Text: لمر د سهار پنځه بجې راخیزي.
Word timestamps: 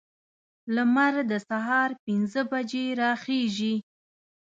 لمر 0.75 1.15
د 1.31 1.33
سهار 1.49 1.89
پنځه 2.05 2.41
بجې 2.51 2.85
راخیزي. 3.01 3.75